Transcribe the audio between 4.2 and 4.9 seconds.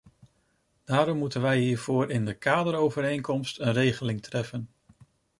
treffen.